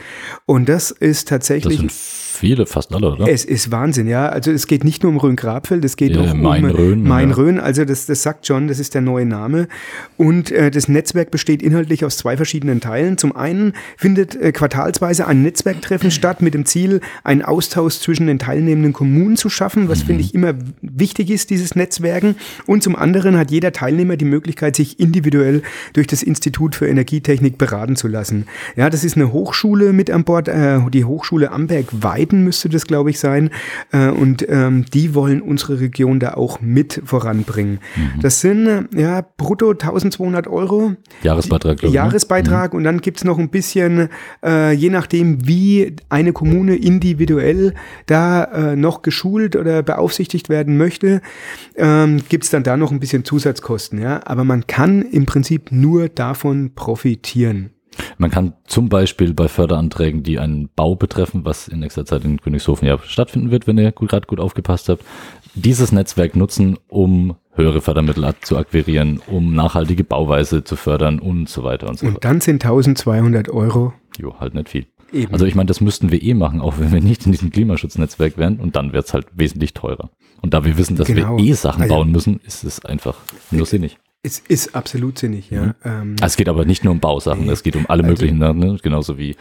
[0.45, 1.91] Und das ist Das tatsächlich sind
[2.35, 3.27] viele, fast alle, oder?
[3.27, 4.29] Es ist Wahnsinn, ja.
[4.29, 7.07] Also es geht nicht nur um Rhön-Grabfeld, es geht Ja, auch um Main-Rhön, ja.
[7.07, 7.59] Main-Rhön.
[7.59, 9.67] Also das, das sagt schon, das ist der neue Name.
[10.17, 13.17] Und äh, das Netzwerk besteht inhaltlich aus zwei verschiedenen Teilen.
[13.17, 18.39] Zum einen findet äh, quartalsweise ein Netzwerktreffen statt mit dem Ziel, einen Austausch zwischen den
[18.39, 22.35] teilnehmenden Kommunen zu schaffen, was finde ich immer wichtig ist, dieses Netzwerken.
[22.65, 25.61] Und zum anderen hat jeder Teilnehmer die Möglichkeit, sich individuell
[25.93, 28.45] durch das Institut für Energietechnik beraten zu lassen.
[28.75, 31.51] Ja, das ist eine Hochschule mit an Bord, äh, die Hochschule
[32.25, 33.49] Amberg-Weiden müsste das, glaube ich, sein.
[33.91, 37.79] Äh, und ähm, die wollen unsere Region da auch mit voranbringen.
[38.21, 40.93] Das sind äh, ja brutto 1200 Euro.
[41.23, 41.93] Jahresbeitrag, glaube ich.
[41.93, 41.95] ne?
[41.95, 44.09] Jahresbeitrag und dann gibt's noch ein bisschen,
[44.43, 47.73] äh, je nachdem, wie eine Kommune individuell
[48.05, 51.21] da äh, noch geschult oder beaufsichtigt werden möchte,
[51.75, 53.99] ähm, gibt's dann da noch ein bisschen Zusatzkosten.
[54.01, 54.21] Ja?
[54.25, 57.74] Aber man kann im Prinzip nur davon profitieren.
[58.17, 62.39] Man kann zum Beispiel bei Förderanträgen, die einen Bau betreffen, was in nächster Zeit in
[62.39, 65.03] Königshofen ja stattfinden wird, wenn ihr gerade gut aufgepasst habt,
[65.53, 71.63] dieses Netzwerk nutzen, um höhere Fördermittel zu akquirieren, um nachhaltige Bauweise zu fördern und so
[71.63, 72.15] weiter und so fort.
[72.15, 74.85] Und dann sind 1200 Euro Jo, halt nicht viel.
[75.13, 75.31] eben.
[75.33, 78.37] Also ich meine, das müssten wir eh machen, auch wenn wir nicht in diesem Klimaschutznetzwerk
[78.37, 80.09] wären und dann wird's halt wesentlich teurer.
[80.41, 81.37] Und da wir wissen, dass Genau.
[81.37, 83.15] wir eh Sachen Also- bauen müssen, ist es einfach
[83.51, 83.97] nur sinnig.
[84.25, 85.49] Es ist absolut sinnig.
[85.51, 85.75] Ja?
[85.85, 88.37] Ähm, Also es geht aber nicht nur um Bausachen, es geht um alle Also- möglichen,
[88.39, 88.77] ne?
[88.81, 89.35] genauso wie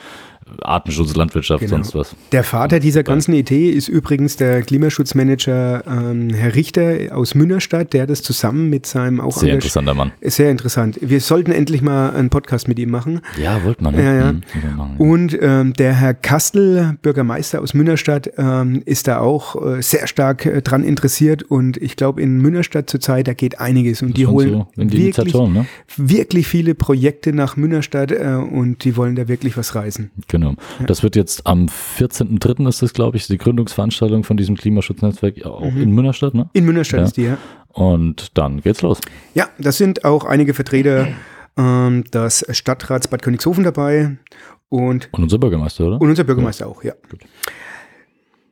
[0.62, 1.76] Artenschutz, Landwirtschaft, Genau.
[1.76, 2.16] sonst was.
[2.32, 8.06] Der Vater dieser ganzen Idee ist übrigens der Klimaschutzmanager ähm, Herr Richter aus Münnerstadt, der
[8.06, 10.12] das zusammen mit seinem auch Sehr interessanter Mann.
[10.20, 10.98] Sehr interessant.
[11.00, 13.20] Wir sollten endlich mal einen Podcast mit ihm machen.
[13.40, 13.94] Ja, wollte man.
[13.94, 14.02] Ne?
[14.04, 14.32] Ja, ja.
[14.32, 14.94] Mhm, wir machen.
[14.98, 20.46] Und ähm, der Herr Kastel, Bürgermeister aus Münnerstadt, ähm, ist da auch äh, sehr stark
[20.46, 21.42] äh, dran interessiert.
[21.42, 24.02] Und ich glaube, in Münnerstadt zurzeit, da geht einiges.
[24.02, 25.66] Und die Schon holen so die wirklich, ne?
[25.96, 30.10] wirklich viele Projekte nach Münnerstadt äh, und die wollen da wirklich was reißen.
[30.28, 30.33] Genau.
[30.86, 32.68] Das wird jetzt am 14.03.
[32.68, 36.48] ist das, glaube ich, die Gründungsveranstaltung von diesem Klimaschutznetzwerk ja, auch in Münnerstadt, ne?
[36.52, 37.06] In Münnerstadt Ja.
[37.06, 37.38] ist die, ja.
[37.72, 39.00] Und dann geht's los.
[39.34, 41.08] Ja, das sind auch einige Vertreter
[41.56, 44.16] ähm, des Stadtrats Bad Königshofen dabei
[44.68, 46.00] und, Und unser Bürgermeister, oder?
[46.00, 46.92] und unser Bürgermeister auch, ja.
[47.10, 47.20] Gut.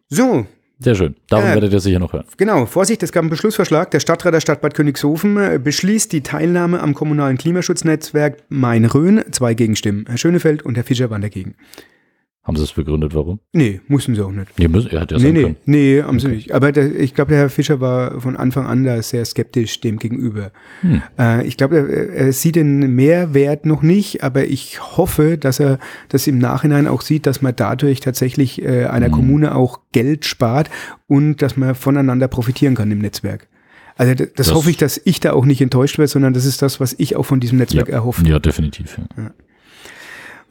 [0.08, 0.46] So,
[0.82, 1.14] Sehr schön.
[1.28, 2.24] Darum Äh, werdet ihr sicher noch hören.
[2.36, 3.90] genau, Vorsicht, es gab einen Beschlussvorschlag.
[3.92, 9.22] Der Stadtrat der Stadt Bad Königshofen äh, beschließt die Teilnahme am kommunalen Klimaschutznetzwerk Main-Rhön.
[9.30, 10.04] Zwei Gegenstimmen.
[10.08, 11.54] Herr Schönefeld und Herr Fischer waren dagegen.
[12.44, 13.38] Haben sie es begründet, warum?
[13.52, 14.48] Nee, mussten sie auch nicht.
[14.58, 15.56] Ihr müsst, er hat ja Nee, nee, können.
[15.64, 16.34] nee, haben sie Okay.
[16.36, 16.52] nicht.
[16.52, 19.98] Aber der, ich glaube, der Herr Fischer war von Anfang an da sehr skeptisch dem
[20.00, 20.50] gegenüber.
[20.80, 21.02] Hm.
[21.16, 25.78] Äh, ich glaube, er, er sieht den Mehrwert noch nicht, aber ich hoffe, dass er
[26.08, 29.12] das im Nachhinein auch sieht, dass man dadurch tatsächlich äh, einer Mhm.
[29.12, 30.68] Kommune auch Geld spart
[31.06, 33.46] und dass man voneinander profitieren kann im Netzwerk.
[33.96, 36.60] Also das, das hoffe ich, dass ich da auch nicht enttäuscht werde, sondern das ist
[36.60, 37.94] das, was ich auch von diesem Netzwerk Ja.
[37.94, 38.26] erhoffe.
[38.26, 38.98] Ja, definitiv.
[39.16, 39.30] Ja.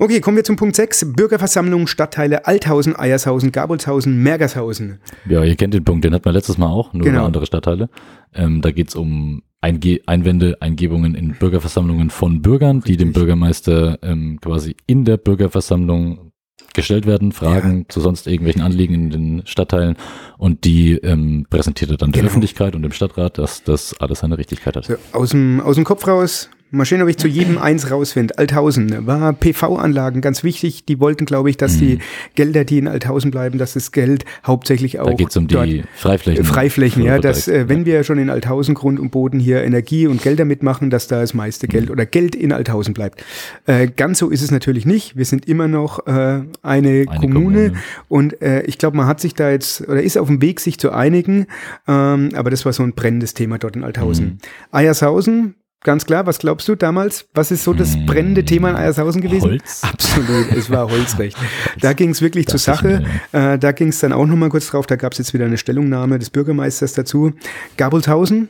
[0.03, 1.13] Okay, kommen wir zum Punkt 6.
[1.13, 4.99] Bürgerversammlung, Stadtteile Althausen, Eiershausen, Gabolshausen, Mergershausen.
[5.29, 7.23] ja, ihr kennt den Punkt, den hatten wir letztes Mal auch, nur Genau.
[7.23, 7.87] andere Stadtteile.
[8.33, 13.13] Ähm, da geht's um Einge Einwände, Eingebungen in Bürgerversammlungen von Bürgern, die dem Richtig.
[13.13, 16.31] Bürgermeister ähm, quasi in der Bürgerversammlung
[16.73, 19.97] gestellt werden, Fragen zu sonst irgendwelchen Anliegen in den Stadtteilen
[20.39, 22.31] und die ähm, präsentiert er dann der Genau.
[22.31, 24.85] Öffentlichkeit und dem Stadtrat, dass das alles seine Richtigkeit hat.
[24.85, 26.49] So, aus, dem, aus dem Kopf raus.
[26.73, 28.37] Mal schauen, ob ich zu jedem eins rausfinde.
[28.37, 30.85] Althausen war PV-Anlagen ganz wichtig.
[30.85, 31.99] Die wollten, glaube ich, dass die
[32.35, 35.83] Gelder, die in Althausen bleiben, dass das Geld hauptsächlich auch Da geht's um dort die
[35.95, 36.45] Freiflächen.
[36.45, 37.85] Freiflächen, ja, dass äh, wenn ja.
[37.87, 41.33] wir schon in Althausen Grund und Boden hier Energie und Gelder mitmachen, dass da das
[41.33, 43.23] meiste Geld oder Geld in Althausen bleibt.
[43.65, 45.17] Äh, ganz so ist es natürlich nicht.
[45.17, 47.73] Wir sind immer noch äh, eine, Kommune, Kommune.
[48.07, 50.79] und äh, ich glaube, man hat sich da jetzt oder ist auf dem Weg, sich
[50.79, 51.47] zu einigen.
[51.87, 54.25] Ähm, aber das war so ein brennendes Thema dort in Althausen.
[54.25, 54.37] Mhm.
[54.71, 55.55] Eiershausen.
[55.83, 57.25] Ganz klar, was glaubst du damals?
[57.33, 59.49] Was ist so das brennende Thema in Eiershausen gewesen?
[59.49, 59.81] Holz.
[59.91, 61.35] Absolut, es war Holzrecht.
[61.79, 63.53] Da ging es wirklich zur Dachte ich Sache.
[63.53, 65.57] Äh, da ging es dann auch nochmal kurz drauf, da gab es jetzt wieder eine
[65.57, 67.33] Stellungnahme des Bürgermeisters dazu.
[67.77, 68.49] Gabelshausen, Hm,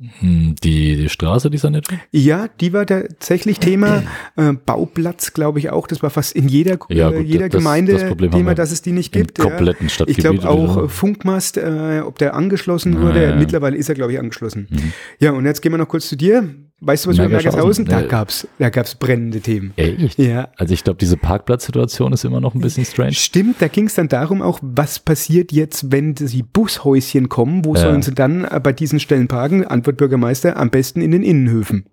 [0.00, 0.54] Die,
[0.96, 2.00] die Straße, die saniert wird?
[2.12, 4.04] ja, die war tatsächlich Thema.
[4.36, 5.88] Äh, Bauplatz, glaube ich auch.
[5.88, 8.80] Das war fast in jeder, Ja, äh, gut, jeder das- Gemeinde das Thema, dass es
[8.82, 9.38] die nicht Im gibt.
[9.38, 9.46] Ja.
[9.46, 10.22] kompletten Ich Stadtgebiet.
[10.24, 10.88] glaube auch oder äh.
[10.88, 13.22] Funkmast, äh, ob der angeschlossen Ah, wurde.
[13.24, 13.36] ja, ja.
[13.36, 14.68] Mittlerweile ist er, glaube ich, angeschlossen.
[14.70, 14.92] Mhm.
[15.18, 16.48] Ja, und jetzt gehen wir noch kurz zu dir.
[16.80, 17.86] Weißt du, was über Mergershausen?
[17.86, 19.72] Da Äh, gab's, da gab's brennende Themen.
[19.74, 20.16] Echt?
[20.18, 20.48] Ja.
[20.56, 23.14] Also ich glaube, diese Parkplatzsituation ist immer noch ein bisschen strange.
[23.14, 27.74] Stimmt, da ging es dann darum auch, was passiert jetzt, wenn die Bushäuschen kommen, wo
[27.74, 27.80] Ja.
[27.80, 29.64] sollen sie dann äh, bei diesen Stellen parken?
[29.66, 31.86] Antwort Bürgermeister, am besten in den Innenhöfen.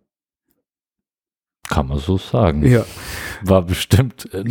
[1.68, 2.64] Kann man so sagen.
[2.64, 2.86] Ja,
[3.42, 4.44] War bestimmt, äh,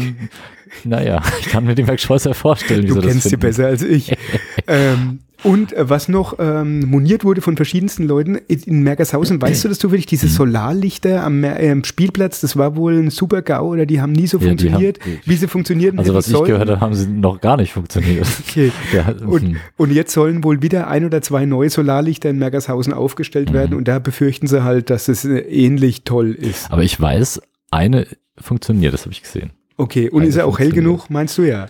[0.83, 3.83] naja, ich kann mir den Werkschleusser vorstellen, wie du sie das kennst sie besser als
[3.83, 4.13] ich.
[4.67, 9.69] ähm, Und äh, was noch ähm, moniert wurde von verschiedensten Leuten in, Mergershausen, weißt du
[9.69, 10.31] das zufällig, diese Mhm.
[10.31, 14.27] Solarlichter am, Mer- äh, Spielplatz, das war wohl ein super GAU oder die haben nie
[14.27, 16.51] so Ja, funktioniert, haben- wie sie funktionieren Also was ich sollen.
[16.53, 18.27] gehört habe, haben sie noch gar nicht funktioniert.
[18.49, 18.71] Okay.
[18.95, 23.51] Ja, Und, und jetzt sollen wohl wieder ein oder zwei neue Solarlichter in Mergershausen aufgestellt
[23.51, 23.55] Mhm.
[23.55, 26.71] werden und da befürchten sie halt, dass es äh, ähnlich toll ist.
[26.71, 28.07] Aber ich weiß, eine
[28.41, 29.51] funktioniert, das habe ich gesehen.
[29.77, 31.67] Okay, und Eine ist er auch hell genug, meinst du ja?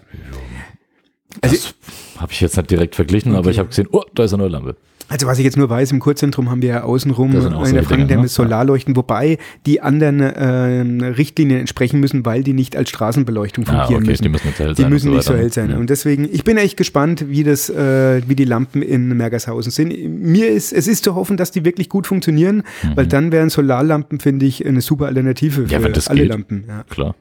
[1.41, 1.75] Also- Das
[2.19, 4.53] habe ich jetzt nicht direkt verglichen, aber ich habe gesehen, oh, da ist eine neue
[4.53, 4.77] Lampe.
[5.07, 8.23] Also was ich jetzt nur weiß, im Kurzzentrum haben wir ja außenrum der Frankenthemse Dinger,
[8.23, 8.29] ne?
[8.29, 14.03] Solarleuchten, wobei die anderen ähm, Richtlinien entsprechen müssen, weil die nicht als Straßenbeleuchtung Ah, fungieren
[14.05, 14.23] okay, müssen.
[14.23, 14.91] die müssen nicht hell Die sein.
[14.91, 15.73] müssen und nicht so hell sein.
[15.73, 15.77] Mhm.
[15.81, 19.93] Und deswegen, ich bin echt gespannt, wie das, äh, wie die Lampen in Mergershausen sind.
[20.23, 22.63] Mir ist, es ist zu hoffen, dass die wirklich gut funktionieren,
[22.95, 25.85] weil dann wären Solarlampen, finde ich, eine super Alternative für Mhm.
[25.95, 26.29] Ja, alle geht.
[26.31, 26.65] Lampen.
[26.67, 26.83] Ja.
[26.89, 27.15] Klar.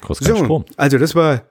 [0.00, 0.64] Kostet So, Strom.
[0.78, 1.42] also das war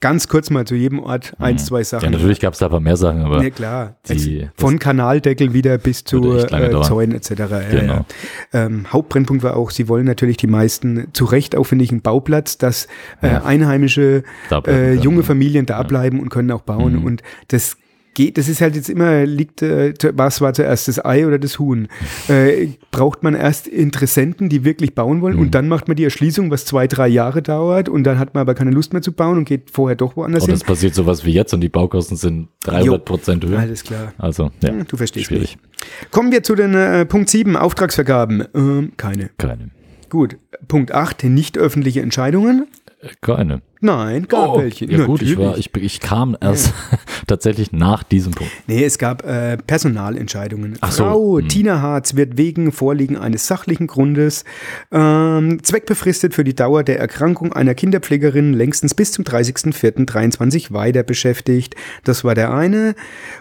[0.00, 2.08] ganz kurz mal zu jedem Ort eins, zwei Sachen.
[2.08, 2.12] Mhm.
[2.14, 3.96] Ja, natürlich gab es da ein paar mehr Sachen, aber Ja, klar.
[4.08, 6.82] die- von Kanaldeckel wieder bis zu äh.
[6.82, 7.30] Zäunen etc.
[7.70, 7.92] Genau.
[7.94, 8.04] ja.
[8.52, 12.88] Ähm, Hauptbrennpunkt war auch, sie wollen natürlich die meisten zu Recht aufwendigen Bauplatz, dass
[13.20, 14.24] äh, einheimische
[14.66, 15.20] äh, junge.
[15.22, 17.00] Familien da bleiben und können auch bauen.
[17.00, 17.04] Mhm.
[17.04, 17.76] Und das
[18.14, 21.58] geht, das ist halt jetzt immer, liegt, äh, was war zuerst das Ei oder das
[21.58, 21.88] Huhn?
[22.28, 25.42] Äh, braucht man erst Interessenten, die wirklich bauen wollen Mhm.
[25.42, 28.42] und dann macht man die Erschließung, was zwei, drei Jahre dauert und dann hat man
[28.42, 30.54] aber keine Lust mehr zu bauen und geht vorher doch woanders Und hin.
[30.56, 33.58] es passiert sowas wie jetzt und die Baukosten sind 300 Prozent höher.
[33.58, 34.12] Alles klar.
[34.18, 35.56] Also, ja, Hm, Du verstehst schwierig.
[35.56, 36.10] mich.
[36.10, 38.44] Kommen wir zu den äh, Punkt 7, Auftragsvergaben.
[38.54, 39.30] Ähm, keine.
[39.38, 39.70] Keine.
[40.08, 40.36] Gut.
[40.68, 42.66] Punkt 8, nicht öffentliche Entscheidungen.
[43.00, 43.62] Äh, Keine.
[43.80, 44.84] Nein, gab welche.
[44.86, 46.72] Oh, Ja gut, ich, war, ich, ich kam erst
[47.26, 48.52] tatsächlich nach diesem Punkt.
[48.66, 50.76] Nee, es gab äh, Personalentscheidungen.
[50.80, 51.48] Ach so, Frau hm.
[51.48, 54.44] Tina Harz wird wegen Vorliegen eines sachlichen Grundes
[54.92, 61.74] ähm, zweckbefristet für die Dauer der Erkrankung einer Kinderpflegerin längstens bis zum 30.04.23 weiter beschäftigt.
[62.04, 62.94] Das war der eine.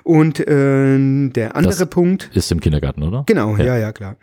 [0.03, 2.29] Und äh, der andere Das- Punkt.
[2.33, 3.23] Ist im Kindergarten, oder?
[3.25, 4.15] Genau, ja, ja, klar.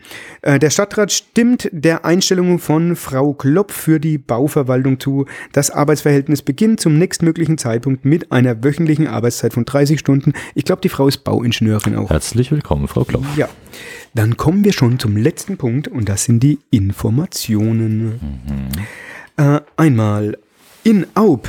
[0.43, 5.27] Äh, der Stadtrat stimmt der Einstellung von Frau Klopp für die Bauverwaltung zu.
[5.53, 5.71] Das
[6.07, 10.35] Arbeitsverhältnis beginnt zum nächstmöglichen Zeitpunkt mit einer wöchentlichen Arbeitszeit von 30 Stunden.
[10.55, 12.11] Ich glaube, die Frau ist Bauingenieurin auch.
[12.11, 13.27] Herzlich willkommen, Frau Klopf.
[13.37, 13.49] Ja.
[14.15, 18.21] Dann kommen wir schon zum letzten Punkt und das sind die Informationen.
[19.37, 20.39] Äh, einmal
[20.85, 21.49] in Aub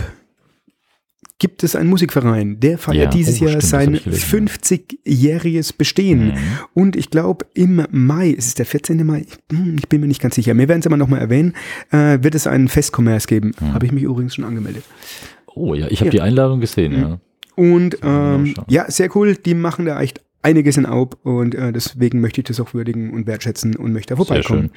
[1.40, 4.48] gibt es einen Musikverein, der feiert Ja, dieses oh, Jahr stimmt, sein hab ich gelesen,
[4.48, 6.34] 50-jähriges Bestehen.
[6.74, 9.06] Und ich glaube, im Mai, es ist der 14.
[9.06, 11.54] Mai, hm, ich bin mir nicht ganz sicher, wir werden es aber nochmal erwähnen,
[11.92, 13.52] äh, wird es einen Festkommerz geben.
[13.74, 14.84] Habe ich mich übrigens schon angemeldet.
[15.54, 16.12] Oh ja, ich habe Ja.
[16.12, 17.20] die Einladung gesehen, ja.
[17.56, 19.36] Und ähm, ja, sehr cool.
[19.36, 23.12] Die machen da echt einiges in Aub und äh, deswegen möchte ich das auch würdigen
[23.12, 24.72] und wertschätzen und möchte da vorbeikommen.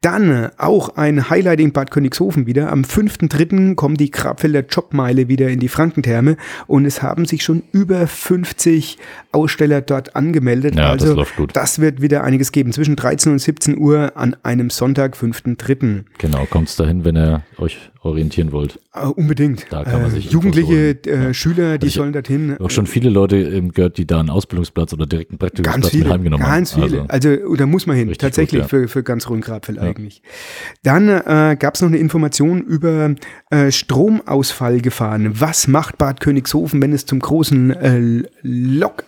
[0.00, 2.72] Dann äh, auch ein Highlight in Bad Königshofen wieder.
[2.72, 3.74] Am 5.3.
[3.74, 8.96] kommen die Grabfelder Jobmeile wieder in die Frankentherme und es haben sich schon über 50
[9.32, 10.74] Aussteller dort angemeldet.
[10.74, 11.54] Ja, das also läuft gut.
[11.54, 12.72] das wird wieder einiges geben.
[12.72, 16.04] Zwischen 13 und 17 Uhr an einem Sonntag, 5.3.
[16.16, 18.78] Genau, kommt's dahin, wenn ihr euch orientieren wollt.
[18.94, 19.66] Äh, unbedingt.
[19.70, 22.56] Da kann man äh, sich Infos Jugendliche äh, Schüler, die ich- sollen dorthin.
[22.58, 26.04] Auch schon viele Leute ähm, gehört, die da einen Ausbildungsplatz oder direkten Ganz Praktikumsplatz viele,
[26.04, 26.88] mit heimgenommen ganz haben.
[26.88, 27.04] viele.
[27.08, 28.78] Also, da muss man hin, tatsächlich gut, ja.
[28.80, 30.22] für, für ganz Rhön-Grabfeld eigentlich.
[30.82, 33.14] Dann äh, gab es noch eine Information über
[33.50, 35.38] äh, Stromausfall gefahren.
[35.38, 39.04] Was macht Bad Königshofen, wenn es zum großen äh, Lok...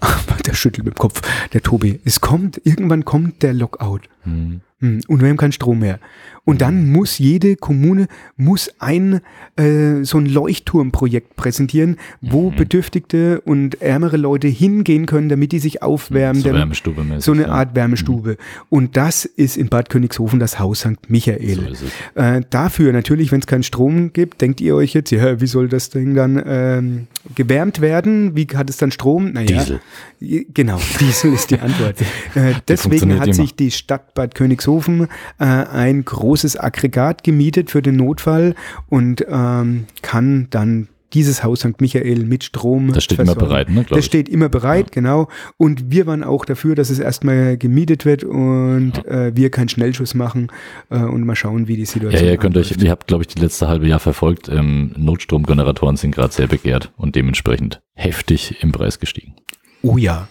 [0.46, 2.00] Der schüttelt mit dem Kopf, der Tobi.
[2.04, 4.00] Es kommt, irgendwann kommt der Lockout.
[4.24, 4.60] Hm.
[4.80, 6.00] Hm, Und wir haben keinen Strom mehr.
[6.46, 8.06] Und dann muss jede Kommune
[8.36, 9.20] muss ein
[9.56, 12.56] äh, so ein Leuchtturmprojekt präsentieren, wo Mhm.
[12.56, 16.42] Bedürftigte und ärmere Leute hingehen können, damit die sich aufwärmen.
[16.42, 17.24] So damit- Wärmestube mäßig.
[17.24, 17.46] so eine ja.
[17.48, 17.52] Mhm.
[17.54, 18.36] Art Wärmestube.
[18.68, 21.08] Und das ist in Bad Königshofen das Haus St.
[21.08, 21.74] Michael.
[21.74, 21.86] So.
[22.20, 25.68] Äh, dafür natürlich, wenn es keinen Strom gibt, denkt ihr euch jetzt, ja, wie soll
[25.68, 28.36] das Ding dann ähm, gewärmt werden?
[28.36, 29.32] Wie hat es dann Strom?
[29.32, 29.80] Naja, Diesel.
[30.52, 32.00] Genau, Diesel ist die Antwort.
[32.34, 33.34] äh, deswegen hat immer.
[33.34, 38.54] sich die Stadt Bad Königshofen äh, ein großes Aggregat gemietet für den Notfall
[38.88, 41.80] und ähm, kann dann dieses Haus St.
[41.80, 42.92] Michael mit Strom.
[42.92, 43.48] Das steht immer versorgen.
[43.48, 44.04] bereit, ne, Das ich.
[44.06, 45.28] steht immer bereit, genau.
[45.56, 50.14] Und wir waren auch dafür, dass es erstmal gemietet wird und äh, wir keinen Schnellschuss
[50.14, 50.48] machen
[50.90, 53.28] äh, und mal schauen, wie die Ja, Situation ihr könnt euch, ihr habt, glaube ich,
[53.28, 54.48] die letzte halbe Jahr verfolgt.
[54.48, 59.34] Ähm, Notstromgeneratoren sind gerade sehr begehrt und dementsprechend heftig im Preis gestiegen.
[59.82, 60.26] Oh ja.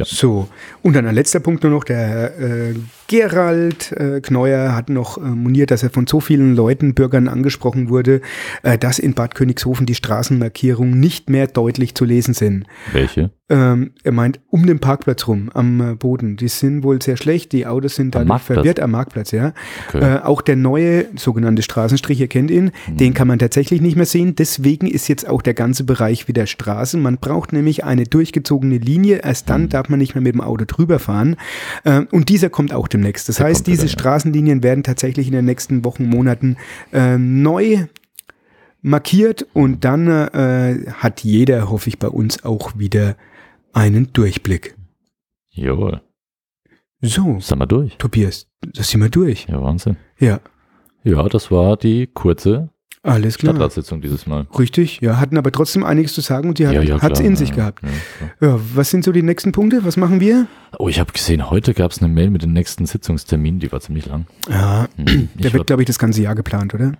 [0.00, 0.06] Ja.
[0.06, 0.48] So,
[0.80, 2.74] und dann ein letzter Punkt nur noch, der äh,
[3.06, 7.90] Gerald äh, Kneuer hat noch äh, moniert, dass er von so vielen Leuten, Bürgern angesprochen
[7.90, 8.22] wurde,
[8.62, 12.64] äh, dass in Bad Königshofen die Straßenmarkierungen nicht mehr deutlich zu lesen sind.
[12.92, 13.30] Welche?
[13.50, 16.36] Ähm, er meint um den Parkplatz rum, am äh, Boden.
[16.36, 18.42] Die sind wohl sehr schlecht, die Autos sind Marktplatz?
[18.44, 19.52] verwirrt am Marktplatz, ja.
[19.88, 19.98] Okay.
[20.16, 22.96] Äh, auch der neue sogenannte Straßenstrich, ihr kennt ihn, Mhm.
[22.96, 24.36] den kann man tatsächlich nicht mehr sehen.
[24.36, 26.96] Deswegen ist jetzt auch der ganze Bereich wieder Straße.
[26.96, 29.20] Man braucht nämlich eine durchgezogene Linie.
[29.24, 29.52] Erst Mhm.
[29.52, 31.36] dann darf man nicht mehr mit dem Auto drüber fahren.
[31.84, 33.28] Äh, und dieser kommt auch demnächst.
[33.28, 33.98] Das Der heißt, kommt wieder, diese ja.
[33.98, 36.56] Straßenlinien werden tatsächlich in den nächsten Wochen, Monaten
[36.92, 37.86] äh, neu
[38.82, 43.16] markiert und dann äh, hat jeder, hoffe ich, bei uns auch wieder
[43.72, 44.76] einen Durchblick.
[45.50, 46.00] Jawohl.
[47.02, 47.96] So, Sind wir durch?
[47.96, 49.46] Tobias, das sind wir durch.
[49.48, 49.96] Ja, Wahnsinn.
[50.18, 50.40] Ja,
[51.02, 52.68] Ja, das war die kurze
[53.02, 53.54] alles klar.
[53.54, 54.46] Stadtratssitzung dieses Mal.
[54.58, 57.30] Richtig, ja, hatten aber trotzdem einiges zu sagen und die hat ja, ja, klar, in
[57.30, 57.82] ja, sich ja, gehabt.
[58.40, 58.48] Ja.
[58.48, 59.82] Ja, was sind so die nächsten Punkte?
[59.86, 60.46] Was machen wir?
[60.78, 63.80] oh, ich habe gesehen, heute gab es eine Mail mit den nächsten Sitzungsterminen, die war
[63.80, 64.26] ziemlich lang.
[64.50, 65.30] Ja, Hm.
[65.34, 66.92] der Ich wird, glaube ich, das ganze Jahr geplant, oder?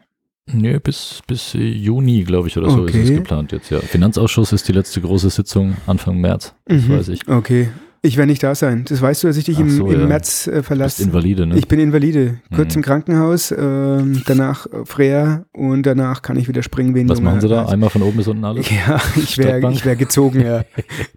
[0.52, 3.02] Nee, bis, bis Juni, glaube ich, oder so ist Okay.
[3.02, 3.78] es geplant jetzt, ja.
[3.80, 6.92] Finanzausschuss ist die letzte große Sitzung Anfang März, das Mhm.
[6.98, 7.28] weiß ich.
[7.28, 7.68] Okay.
[8.02, 8.84] Ich werde nicht da sein.
[8.88, 10.06] Das weißt du, dass ich dich im, so, im ja.
[10.06, 11.02] März äh, Du bist verlasse.
[11.02, 11.58] Invalide, ne?
[11.58, 12.40] Ich bin Invalide.
[12.54, 12.78] Kurz Mhm.
[12.78, 17.18] im Krankenhaus, ähm, danach äh, Freya und danach kann ich wieder springen wie ein Was
[17.18, 17.60] junger machen sie da?
[17.60, 17.72] Arzt.
[17.74, 18.66] Einmal von oben bis unten alles?
[18.86, 20.64] Ja, ich wäre ich wär gezogen, ja.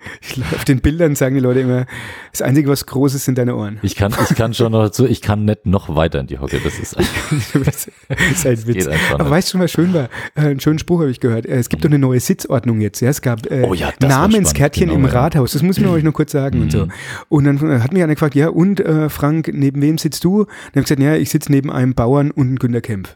[0.56, 1.86] Auf den Bildern sagen die Leute immer,
[2.32, 3.80] das Einzige, was groß ist, sind deine Ohren.
[3.82, 6.60] Ich kann, ich kann schon noch dazu, ich kann nicht noch weiter in die Hocke.
[6.62, 6.98] Das ist,
[7.66, 7.88] das
[8.32, 8.74] ist ein Witz.
[8.86, 10.10] geht einfach Aber weißt du, was schön war?
[10.36, 11.46] Äh, einen schönen Spruch habe ich gehört.
[11.46, 13.00] Äh, es gibt doch eine neue Sitzordnung jetzt.
[13.00, 13.10] Ja?
[13.10, 15.24] Es gab äh, Oh ja, Namenskärtchen spannend, im genau, ja.
[15.24, 15.54] Rathaus.
[15.54, 16.86] Das muss ich mir euch noch kurz sagen und so.
[16.86, 16.92] Mhm.
[17.30, 20.42] Und dann äh, hat mich einer gefragt, ja, und äh, Frank, neben wem sitzt du?
[20.42, 23.16] Und dann habe ich gesagt, ja, ich sitze neben einem Bauern und einem Günter Kempf.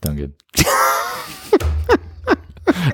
[0.00, 0.32] Danke.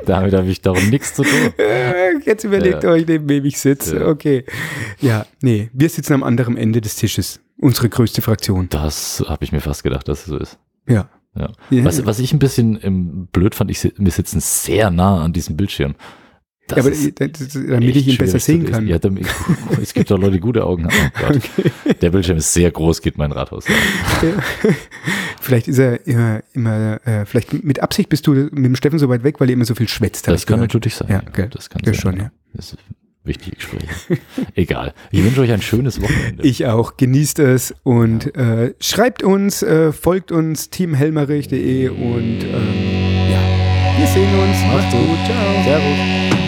[0.07, 1.33] Damit habe ich darum nichts zu tun.
[1.59, 2.91] Äh, jetzt überlegt Ja.
[2.91, 3.97] euch, neben wem ich sitze.
[4.01, 4.09] Ja.
[4.09, 4.45] Okay.
[5.01, 7.41] Ja, nee, wir sitzen am anderen Ende des Tisches.
[7.59, 8.69] Unsere größte Fraktion.
[8.71, 10.59] Das habe ich mir fast gedacht, dass es so ist.
[10.89, 11.09] Ja.
[11.35, 11.51] Ja.
[11.71, 15.57] Was, was ich ein bisschen ähm, blöd fand, ich, wir sitzen sehr nah an diesem
[15.57, 15.95] Bildschirm.
[16.70, 18.87] Ja, aber damit ich ihn besser sehen kann.
[18.87, 19.27] Ja, damit,
[19.83, 21.12] es gibt doch Leute, die gute Augen haben.
[21.22, 22.01] Oh Gott.
[22.01, 23.66] Der Bildschirm ist sehr groß, geht mein Rathaus.
[23.68, 23.75] Ja.
[25.40, 29.09] Vielleicht ist er immer, immer äh, vielleicht mit Absicht bist du mit dem Steffen so
[29.09, 30.29] weit weg, weil ihr immer so viel schwätzt.
[30.29, 30.72] Das kann gehört.
[30.72, 31.09] natürlich sein.
[31.11, 31.48] Ja, okay.
[31.51, 32.01] Das kann Das sein.
[32.12, 32.31] schon, ja.
[32.55, 32.79] Das ist
[33.25, 33.88] wichtige Gespräche.
[34.55, 34.94] Egal.
[35.11, 36.44] Ich wünsche euch ein schönes Wochenende.
[36.44, 36.96] Ich auch.
[36.96, 44.33] Genießt es und äh, schreibt uns, äh, folgt uns teamhelmerich.de und ähm, ja, wir sehen
[44.38, 44.57] uns.
[44.72, 45.18] Macht's gut.
[45.27, 45.64] Ciao.
[45.64, 46.42] Servus.